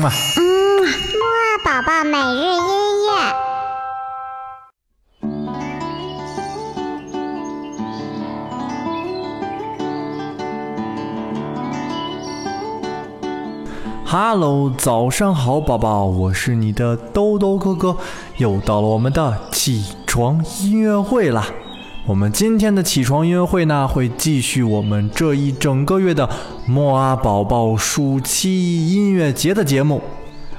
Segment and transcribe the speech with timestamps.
[0.00, 0.42] 嗯啊，嗯，
[0.82, 2.62] 木二宝宝每日音
[3.04, 3.10] 乐。
[14.06, 17.94] 哈喽，早上好，宝宝，我是你的兜兜哥哥，
[18.38, 21.46] 又到了我们的起床音乐会啦。
[22.06, 26.28] 我们今天的起床音乐会呢，会继续我们这一整个月的
[26.66, 30.00] 莫阿宝宝暑期音乐节的节目。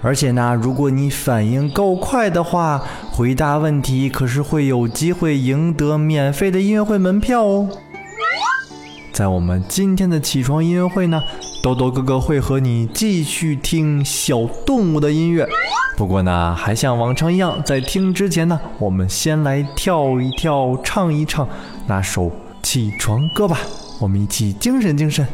[0.00, 7.68] 而且呢，如果你反应够快的话，回答问题可是会有机会赢得免费的音乐会门票哦。
[9.14, 11.22] 在我们今天的起床音乐会呢。
[11.62, 15.48] 豆豆哥哥会和你继续听小动物的音乐，
[15.96, 21.48] 不过呢，还像往常一样，在听之前呢，我们先来跳一跳，唱一唱
[21.86, 23.56] 那首起床歌吧。
[24.00, 25.24] 我们一起精神精神，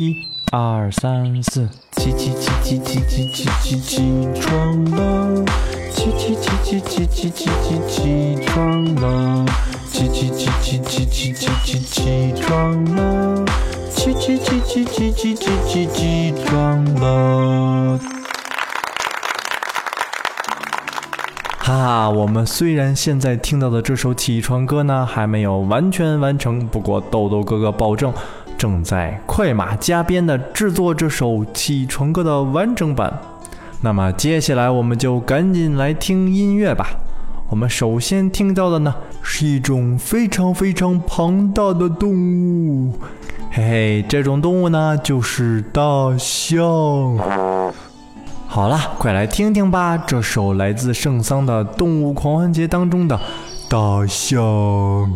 [0.00, 0.14] 一、
[0.52, 5.44] 二、三、四，起起起起起起起起起床了，
[5.92, 9.44] 起起起起起起起起起床了，
[9.94, 13.44] 起起起起起起起起起床了。
[13.90, 18.00] 起起起起起起起起起床了！
[21.58, 28.12] 哈哈，我们虽然现在听到的这首起床歌呢还没有完全完成，不过豆豆哥哥保证
[28.58, 33.16] 正在快马加鞭的制作这首起床歌的完整版。
[33.80, 36.88] 那么接下来我们就赶紧来听音乐吧。
[37.50, 42.98] 我们首先听到的呢是一种非常非常庞大的动物。
[43.52, 45.82] 嘿嘿，这种动物呢，就是大
[46.18, 46.52] 象。
[48.46, 53.20] 好了，快来听听吧，这首来自圣桑的《动物狂欢节》当中的
[53.68, 55.12] 大象。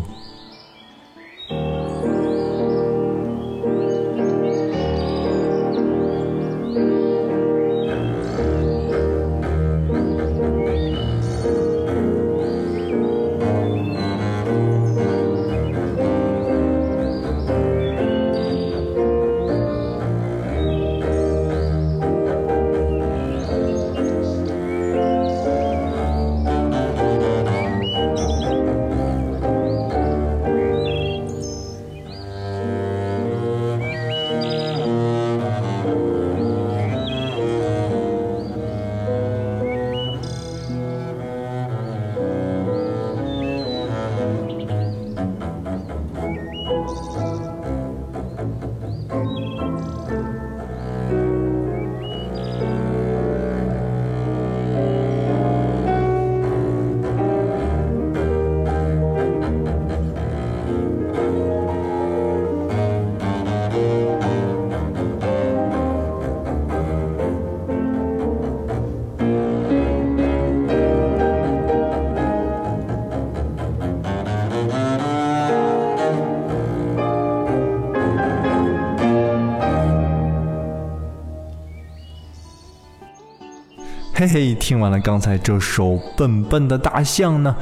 [84.19, 87.55] 嘿嘿，听完了刚才这首笨笨的大象呢，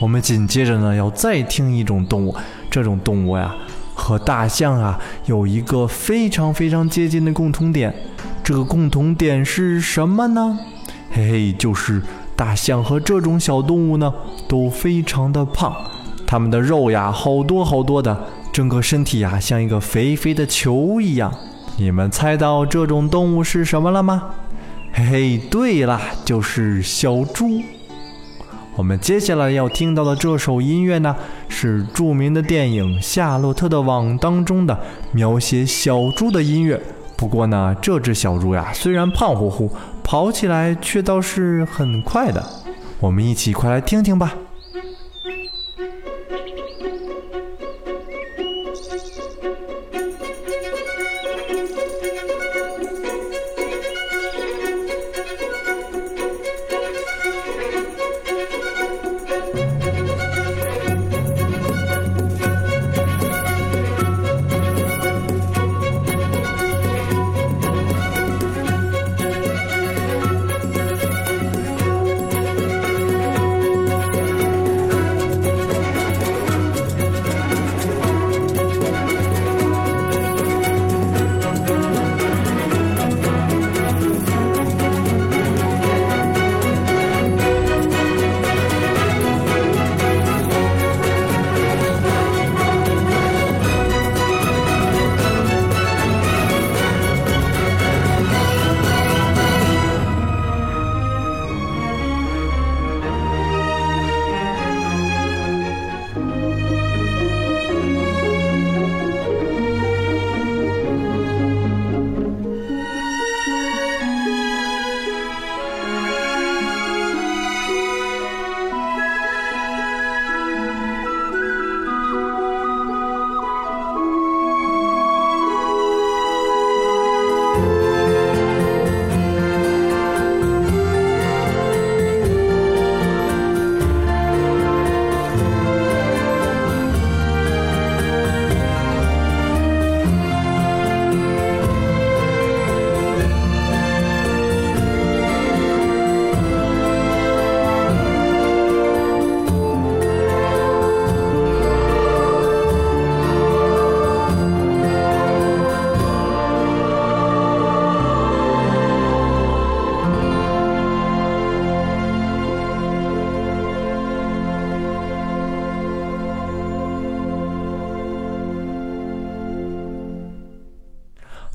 [0.00, 2.34] 我们紧接着呢要再听一种动物。
[2.70, 3.54] 这种动物呀，
[3.94, 7.94] 和大象啊有一个非常非常接近的共同点。
[8.42, 10.58] 这个共同点是什么呢？
[11.10, 12.00] 嘿嘿，就是
[12.34, 14.10] 大象和这种小动物呢
[14.48, 15.76] 都非常的胖，
[16.26, 18.18] 它们的肉呀好多好多的，
[18.50, 21.30] 整个身体呀像一个肥肥的球一样。
[21.76, 24.30] 你们猜到这种动物是什么了吗？
[25.06, 27.62] 嘿，对啦，就是小猪。
[28.74, 31.14] 我们接下来要听到的这首音乐呢，
[31.48, 34.78] 是著名的电影《夏洛特的网》当中的
[35.12, 36.80] 描写小猪的音乐。
[37.16, 39.70] 不过呢，这只小猪呀，虽然胖乎乎，
[40.02, 42.44] 跑起来却倒是很快的。
[43.00, 44.34] 我们一起快来听听吧。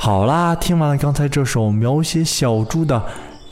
[0.04, 3.02] 好啦，听完了刚才这首描写小猪的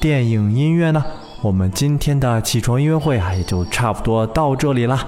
[0.01, 1.01] 电影音乐呢，
[1.41, 5.07] 我们今天的起床音乐会啊也就差不多到这里啦。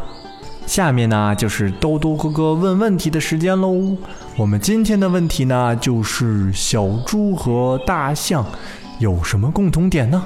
[0.65, 3.75] 下面呢就是兜兜哥哥问问题的时间喽。
[4.37, 8.45] 我们今天的问题呢就是小猪和大象
[8.99, 10.23] 有什么共同点呢？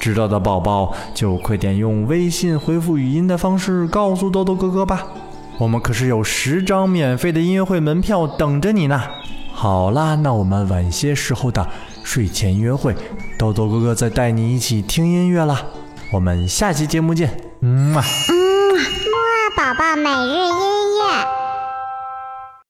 [0.00, 5.06] 知道的宝宝就快点用微信回复语音的方式告诉豆豆哥哥吧。
[5.58, 9.00] 我们可是有十张免费的音乐会门票等着你呢。
[9.62, 11.64] 好啦，那我们晚些时候的
[12.02, 12.96] 睡前约会，
[13.38, 15.64] 豆豆哥哥再带你一起听音乐啦。
[16.10, 17.30] 我们下期节目见。
[17.60, 18.02] 嗯啊。
[18.28, 18.34] 嗯，
[18.74, 21.41] 木二宝宝每日音乐。